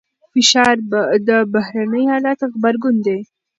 فشار 0.31 0.75
د 1.27 1.29
بهرني 1.53 2.03
حالت 2.11 2.39
غبرګون 2.51 2.95
دی. 3.05 3.19